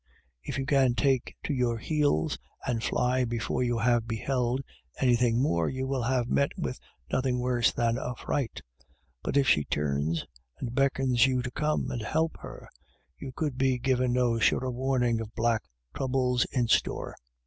If 0.41 0.57
you 0.57 0.65
can 0.65 0.95
take 0.95 1.35
to 1.43 1.53
your 1.53 1.77
heels 1.77 2.39
and 2.65 2.83
fly 2.83 3.23
before 3.23 3.61
you 3.61 3.77
have 3.77 4.07
beheld 4.07 4.61
anything 4.99 5.39
more, 5.39 5.69
you 5.69 5.85
will 5.87 6.01
have 6.01 6.27
met 6.27 6.49
with 6.57 6.79
nothing 7.11 7.37
worse 7.39 7.71
than 7.71 7.99
a 7.99 8.15
fright 8.15 8.63
But 9.21 9.37
if 9.37 9.47
she 9.47 9.63
turns 9.63 10.25
and 10.57 10.73
beckons 10.73 11.27
you 11.27 11.43
to 11.43 11.51
come 11.51 11.91
and 11.91 12.01
help 12.01 12.37
her, 12.39 12.67
you 13.19 13.31
could 13.31 13.59
be 13.59 13.77
given 13.77 14.13
no 14.13 14.39
surer 14.39 14.71
warning 14.71 15.21
of 15.21 15.35
black 15.35 15.61
troubles 15.95 16.45
in 16.51 16.67
store. 16.67 17.15